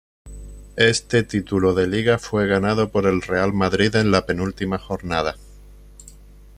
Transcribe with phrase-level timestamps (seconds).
[0.77, 5.35] Este título de Liga fue ganado por el Real Madrid en la penúltima jornada.